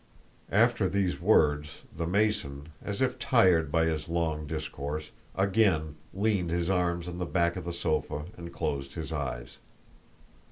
After 0.51 0.89
these 0.89 1.21
words, 1.21 1.83
the 1.95 2.07
Mason, 2.07 2.69
as 2.83 3.03
if 3.03 3.19
tired 3.19 3.71
by 3.71 3.85
his 3.85 4.09
long 4.09 4.47
discourse, 4.47 5.11
again 5.35 5.95
leaned 6.11 6.49
his 6.49 6.71
arms 6.71 7.07
on 7.07 7.19
the 7.19 7.25
back 7.27 7.55
of 7.55 7.65
the 7.65 7.71
sofa 7.71 8.25
and 8.35 8.51
closed 8.51 8.95
his 8.95 9.13
eyes. 9.13 9.59